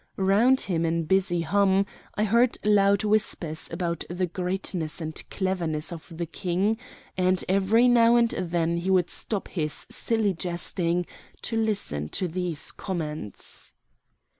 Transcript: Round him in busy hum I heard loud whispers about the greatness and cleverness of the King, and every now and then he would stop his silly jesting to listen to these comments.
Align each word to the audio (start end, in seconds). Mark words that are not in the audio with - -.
Round 0.17 0.61
him 0.61 0.83
in 0.83 1.03
busy 1.03 1.41
hum 1.41 1.85
I 2.15 2.23
heard 2.23 2.57
loud 2.63 3.03
whispers 3.03 3.69
about 3.71 4.03
the 4.09 4.25
greatness 4.25 4.99
and 4.99 5.23
cleverness 5.29 5.91
of 5.93 6.11
the 6.17 6.25
King, 6.25 6.79
and 7.15 7.43
every 7.47 7.87
now 7.87 8.15
and 8.15 8.31
then 8.31 8.77
he 8.77 8.89
would 8.89 9.11
stop 9.11 9.47
his 9.49 9.85
silly 9.91 10.33
jesting 10.33 11.05
to 11.43 11.55
listen 11.55 12.09
to 12.09 12.27
these 12.27 12.71
comments. 12.71 13.75